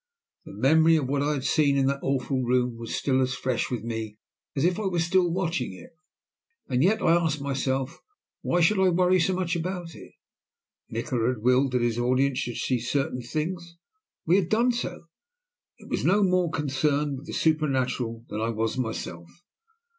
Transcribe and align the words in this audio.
The 0.45 0.53
memory 0.53 0.95
of 0.95 1.07
what 1.07 1.21
I 1.21 1.33
had 1.33 1.43
seen 1.43 1.77
in 1.77 1.85
that 1.85 1.99
awful 2.01 2.41
room 2.41 2.75
was 2.75 2.95
still 2.95 3.21
as 3.21 3.35
fresh 3.35 3.69
with 3.69 3.83
me 3.83 4.17
as 4.55 4.65
if 4.65 4.79
I 4.79 4.87
were 4.87 4.97
still 4.97 5.29
watching 5.31 5.73
it. 5.73 5.95
And 6.67 6.83
yet, 6.83 7.03
I 7.03 7.11
asked 7.23 7.39
myself, 7.39 8.01
why 8.41 8.61
should 8.61 8.79
I 8.79 8.89
worry 8.89 9.19
so 9.19 9.35
much 9.35 9.55
about 9.55 9.93
it? 9.93 10.13
Nikola 10.89 11.27
had 11.35 11.43
willed 11.43 11.73
that 11.73 11.83
his 11.83 11.99
audience 11.99 12.39
should 12.39 12.57
see 12.57 12.79
certain 12.79 13.21
things. 13.21 13.77
We 14.25 14.37
had 14.37 14.49
done 14.49 14.71
so. 14.71 15.05
It 15.77 15.87
was 15.87 16.03
no 16.03 16.23
more 16.23 16.49
concerned 16.49 17.19
with 17.19 17.27
the 17.27 17.33
supernatural 17.33 18.25
than 18.27 18.41
I 18.41 18.49
was 18.49 18.79
myself. 18.79 19.29